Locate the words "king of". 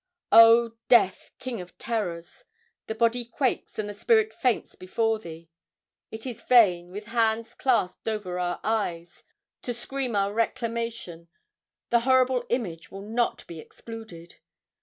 1.37-1.77